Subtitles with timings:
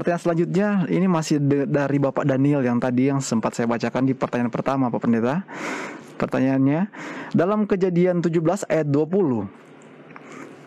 [0.00, 1.36] pertanyaan selanjutnya ini masih
[1.68, 5.44] dari Bapak Daniel yang tadi yang sempat saya bacakan di pertanyaan pertama Pak Pendeta.
[6.16, 6.88] Pertanyaannya,
[7.36, 9.44] dalam kejadian 17 ayat 20,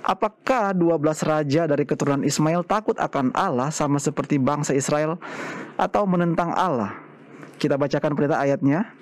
[0.05, 5.17] apakah 12 raja dari keturunan Ismail takut akan Allah sama seperti bangsa Israel
[5.81, 6.93] atau menentang Allah?
[7.57, 8.93] Kita bacakan pendeta ayatnya.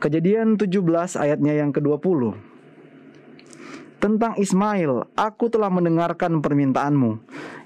[0.00, 2.32] Kejadian 17 ayatnya yang ke-20.
[4.00, 7.20] Tentang Ismail, aku telah mendengarkan permintaanmu.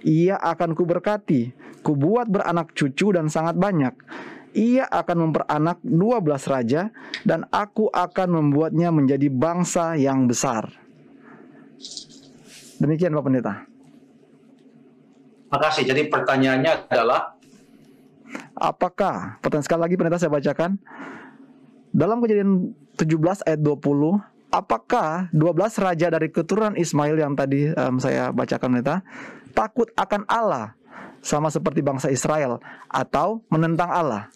[0.05, 1.53] Ia akan kuberkati,
[1.85, 3.95] kubuat beranak cucu dan sangat banyak.
[4.51, 6.91] Ia akan memperanak 12 raja
[7.23, 10.67] dan aku akan membuatnya menjadi bangsa yang besar.
[12.81, 13.55] Demikian Pak Pendeta.
[15.51, 15.85] Makasih.
[15.87, 17.37] Jadi pertanyaannya adalah
[18.55, 20.79] apakah pertanyaan sekali lagi pendeta saya bacakan
[21.91, 28.31] dalam kejadian 17 ayat 20 apakah 12 raja dari keturunan Ismail yang tadi um, saya
[28.31, 29.03] bacakan pendeta
[29.53, 30.73] takut akan Allah
[31.21, 34.33] sama seperti bangsa Israel atau menentang Allah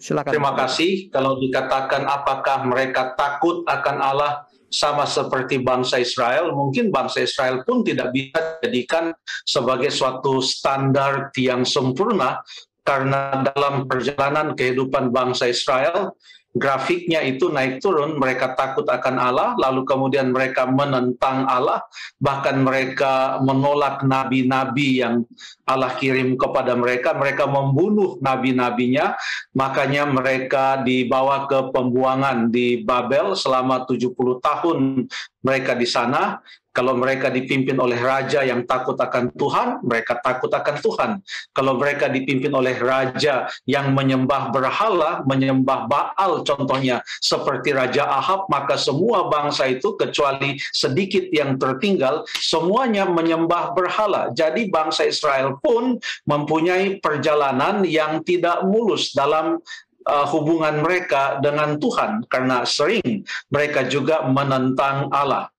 [0.00, 0.32] Silakan.
[0.32, 1.12] Terima kasih.
[1.12, 7.84] Kalau dikatakan apakah mereka takut akan Allah sama seperti bangsa Israel, mungkin bangsa Israel pun
[7.84, 9.12] tidak bisa dijadikan
[9.44, 12.40] sebagai suatu standar yang sempurna
[12.80, 16.16] karena dalam perjalanan kehidupan bangsa Israel
[16.50, 21.86] grafiknya itu naik turun, mereka takut akan Allah, lalu kemudian mereka menentang Allah,
[22.18, 25.22] bahkan mereka menolak nabi-nabi yang
[25.62, 29.14] Allah kirim kepada mereka, mereka membunuh nabi-nabinya,
[29.54, 34.10] makanya mereka dibawa ke pembuangan di Babel selama 70
[34.42, 35.06] tahun
[35.46, 40.76] mereka di sana, kalau mereka dipimpin oleh raja yang takut akan Tuhan, mereka takut akan
[40.78, 41.10] Tuhan.
[41.50, 48.78] Kalau mereka dipimpin oleh raja yang menyembah berhala, menyembah Baal contohnya seperti Raja Ahab, maka
[48.78, 54.30] semua bangsa itu kecuali sedikit yang tertinggal, semuanya menyembah berhala.
[54.30, 55.98] Jadi bangsa Israel pun
[56.28, 59.58] mempunyai perjalanan yang tidak mulus dalam
[60.06, 65.50] uh, hubungan mereka dengan Tuhan karena sering mereka juga menentang Allah.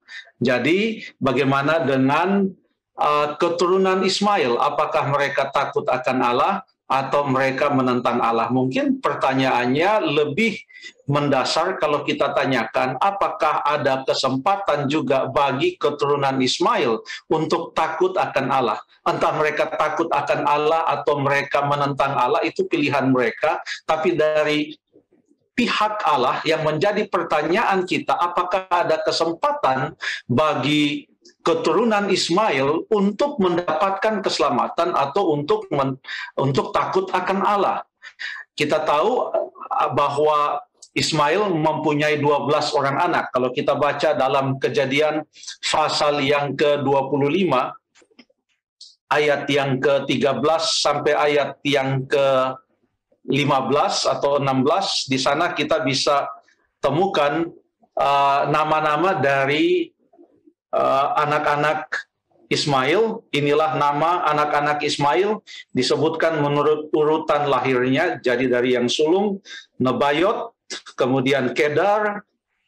[0.42, 2.50] Jadi bagaimana dengan
[2.98, 4.58] uh, keturunan Ismail?
[4.58, 6.54] Apakah mereka takut akan Allah
[6.90, 8.50] atau mereka menentang Allah?
[8.50, 10.58] Mungkin pertanyaannya lebih
[11.06, 18.80] mendasar kalau kita tanyakan apakah ada kesempatan juga bagi keturunan Ismail untuk takut akan Allah.
[19.06, 24.74] Entah mereka takut akan Allah atau mereka menentang Allah itu pilihan mereka, tapi dari
[25.54, 29.94] pihak Allah yang menjadi pertanyaan kita apakah ada kesempatan
[30.26, 35.98] bagi keturunan Ismail untuk mendapatkan keselamatan atau untuk men,
[36.38, 37.78] untuk takut akan Allah.
[38.54, 43.32] Kita tahu uh, bahwa Ismail mempunyai 12 orang anak.
[43.32, 45.24] Kalau kita baca dalam kejadian
[45.64, 47.48] pasal yang ke-25
[49.08, 52.56] ayat yang ke-13 sampai ayat yang ke
[53.28, 56.26] 15 atau 16 di sana kita bisa
[56.82, 57.46] temukan
[57.94, 59.94] uh, nama-nama uh, dari
[60.74, 62.10] uh, anak-anak uh,
[62.52, 63.24] Ismail.
[63.32, 65.40] Inilah nama anak-anak Ismail
[65.72, 68.20] disebutkan menurut urutan lahirnya.
[68.20, 69.40] Jadi dari yang sulung
[69.80, 70.52] Nebayot,
[71.00, 72.20] kemudian Kedar,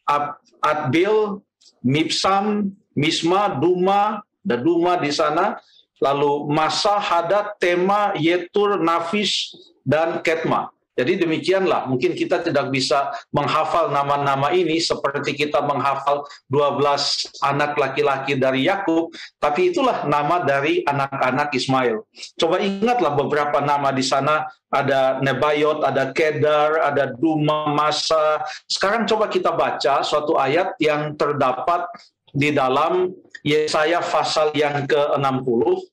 [0.08, 1.44] Ab Adbil,
[1.84, 5.60] Mipsam, Misma, Duma, ada Duma di sana,
[6.04, 10.68] lalu Masa, Hadad, Tema, Yetur, Nafis, dan Ketma.
[10.94, 18.38] Jadi demikianlah, mungkin kita tidak bisa menghafal nama-nama ini seperti kita menghafal 12 anak laki-laki
[18.38, 19.10] dari Yakub,
[19.42, 21.98] tapi itulah nama dari anak-anak Ismail.
[22.38, 28.46] Coba ingatlah beberapa nama di sana, ada Nebayot, ada Kedar, ada Duma, Masa.
[28.70, 31.90] Sekarang coba kita baca suatu ayat yang terdapat
[32.30, 33.10] di dalam
[33.42, 35.90] Yesaya pasal yang ke-60,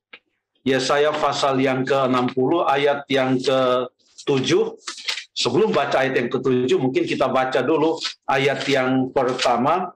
[0.61, 4.77] Yesaya pasal yang ke-60 ayat yang ke-7.
[5.31, 7.97] Sebelum baca ayat yang ke-7 mungkin kita baca dulu
[8.29, 9.95] ayat yang pertama.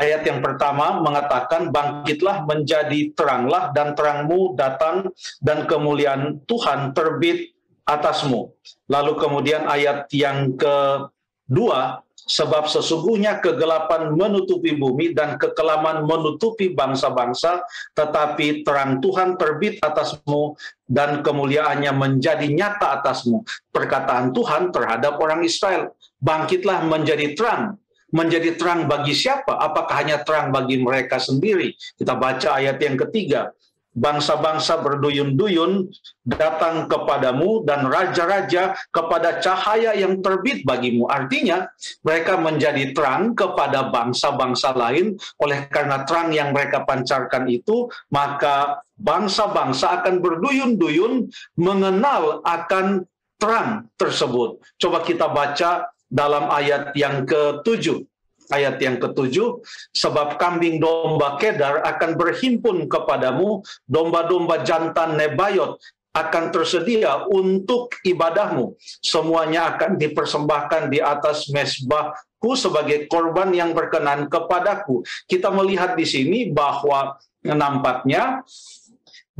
[0.00, 5.12] Ayat yang pertama mengatakan bangkitlah menjadi teranglah dan terangmu datang
[5.44, 7.52] dan kemuliaan Tuhan terbit
[7.84, 8.48] atasmu.
[8.88, 12.00] Lalu kemudian ayat yang kedua
[12.30, 17.66] sebab sesungguhnya kegelapan menutupi bumi dan kekelaman menutupi bangsa-bangsa,
[17.98, 20.54] tetapi terang Tuhan terbit atasmu
[20.86, 23.42] dan kemuliaannya menjadi nyata atasmu.
[23.74, 25.90] Perkataan Tuhan terhadap orang Israel,
[26.22, 27.74] bangkitlah menjadi terang.
[28.10, 29.54] Menjadi terang bagi siapa?
[29.54, 31.78] Apakah hanya terang bagi mereka sendiri?
[31.94, 33.54] Kita baca ayat yang ketiga.
[33.90, 35.90] Bangsa-bangsa berduyun-duyun
[36.22, 41.10] datang kepadamu dan raja-raja kepada cahaya yang terbit bagimu.
[41.10, 41.66] Artinya,
[42.06, 50.02] mereka menjadi terang kepada bangsa-bangsa lain oleh karena terang yang mereka pancarkan itu, maka bangsa-bangsa
[50.02, 51.26] akan berduyun-duyun
[51.58, 53.02] mengenal akan
[53.40, 54.60] terang tersebut.
[54.78, 58.04] Coba kita baca dalam ayat yang ketujuh
[58.50, 59.62] ayat yang ketujuh,
[59.94, 65.78] sebab kambing domba kedar akan berhimpun kepadamu, domba-domba jantan Nebayot
[66.10, 68.74] akan tersedia untuk ibadahmu.
[68.98, 75.06] Semuanya akan dipersembahkan di atas mesbahku sebagai korban yang berkenan kepadaku.
[75.30, 77.14] Kita melihat di sini bahwa
[77.46, 78.42] nampaknya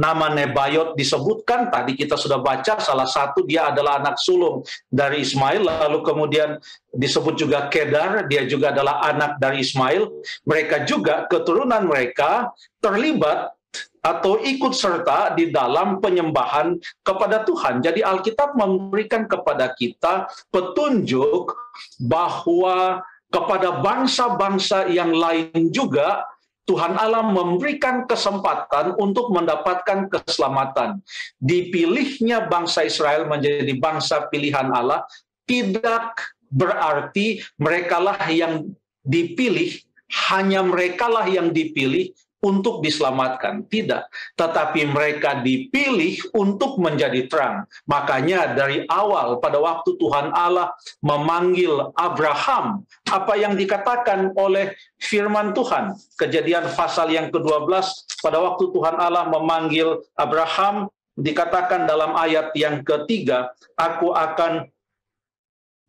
[0.00, 5.61] nama Nebayot disebutkan tadi kita sudah baca salah satu dia adalah anak sulung dari Ismail
[5.61, 6.56] lalu kemudian
[6.88, 10.08] disebut juga Kedar dia juga adalah anak dari Ismail
[10.49, 12.49] mereka juga keturunan mereka
[12.81, 13.52] terlibat
[14.00, 17.85] atau ikut serta di dalam penyembahan kepada Tuhan.
[17.85, 21.53] Jadi Alkitab memberikan kepada kita petunjuk
[22.00, 26.25] bahwa kepada bangsa-bangsa yang lain juga
[26.70, 31.02] Tuhan Allah memberikan kesempatan untuk mendapatkan keselamatan.
[31.43, 35.02] Dipilihnya bangsa Israel menjadi bangsa pilihan Allah
[35.50, 36.14] tidak
[36.46, 38.70] berarti merekalah yang
[39.02, 39.82] dipilih,
[40.31, 43.69] hanya merekalah yang dipilih untuk diselamatkan.
[43.69, 44.08] Tidak.
[44.37, 47.69] Tetapi mereka dipilih untuk menjadi terang.
[47.84, 50.72] Makanya dari awal pada waktu Tuhan Allah
[51.04, 55.96] memanggil Abraham, apa yang dikatakan oleh firman Tuhan.
[56.16, 57.84] Kejadian pasal yang ke-12
[58.25, 60.88] pada waktu Tuhan Allah memanggil Abraham,
[61.20, 64.72] dikatakan dalam ayat yang ketiga, aku akan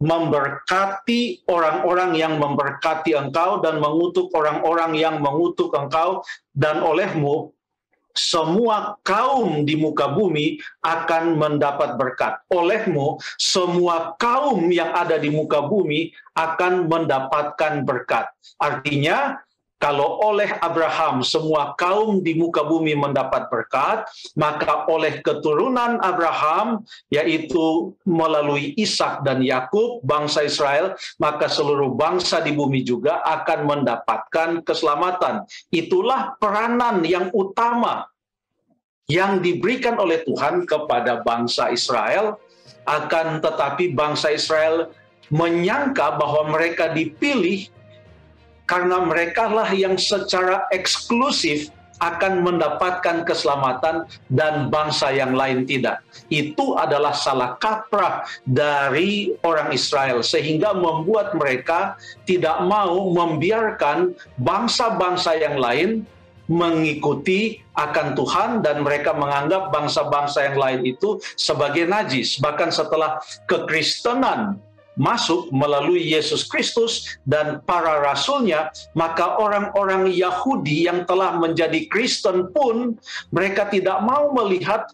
[0.02, 6.26] memberkati orang-orang yang memberkati engkau dan mengutuk orang-orang yang mengutuk engkau
[6.58, 7.54] dan olehmu
[8.16, 12.44] semua kaum di muka bumi akan mendapat berkat.
[12.52, 18.28] Olehmu, semua kaum yang ada di muka bumi akan mendapatkan berkat.
[18.60, 19.40] Artinya,
[19.82, 24.06] kalau oleh Abraham semua kaum di muka bumi mendapat berkat,
[24.38, 32.54] maka oleh keturunan Abraham, yaitu melalui Ishak dan Yakub, bangsa Israel, maka seluruh bangsa di
[32.54, 35.50] bumi juga akan mendapatkan keselamatan.
[35.74, 38.06] Itulah peranan yang utama
[39.10, 42.38] yang diberikan oleh Tuhan kepada bangsa Israel,
[42.86, 44.94] akan tetapi bangsa Israel
[45.34, 47.66] menyangka bahwa mereka dipilih
[48.72, 51.68] karena mereka lah yang secara eksklusif
[52.02, 56.02] akan mendapatkan keselamatan dan bangsa yang lain tidak.
[56.34, 65.62] Itu adalah salah kaprah dari orang Israel sehingga membuat mereka tidak mau membiarkan bangsa-bangsa yang
[65.62, 66.08] lain
[66.50, 72.42] mengikuti akan Tuhan dan mereka menganggap bangsa-bangsa yang lain itu sebagai najis.
[72.42, 74.60] Bahkan setelah kekristenan
[75.00, 83.00] masuk melalui Yesus Kristus dan para rasulnya, maka orang-orang Yahudi yang telah menjadi Kristen pun
[83.32, 84.92] mereka tidak mau melihat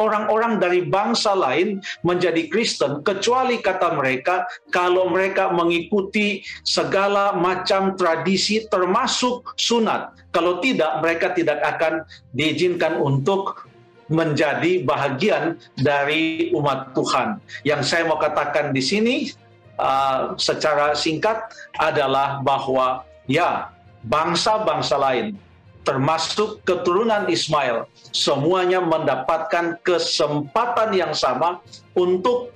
[0.00, 8.64] orang-orang dari bangsa lain menjadi Kristen kecuali kata mereka kalau mereka mengikuti segala macam tradisi
[8.72, 10.16] termasuk sunat.
[10.32, 13.68] Kalau tidak mereka tidak akan diizinkan untuk
[14.10, 17.38] menjadi bahagian dari umat Tuhan.
[17.62, 19.30] Yang saya mau katakan di sini
[19.78, 21.46] uh, secara singkat
[21.78, 23.70] adalah bahwa ya
[24.02, 25.38] bangsa-bangsa lain
[25.86, 31.62] termasuk keturunan Ismail semuanya mendapatkan kesempatan yang sama
[31.96, 32.52] untuk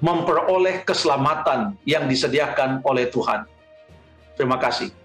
[0.00, 3.44] memperoleh keselamatan yang disediakan oleh Tuhan.
[4.34, 5.03] Terima kasih.